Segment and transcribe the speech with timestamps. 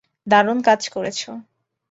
[0.27, 1.29] দারুণ কাজ করেছো!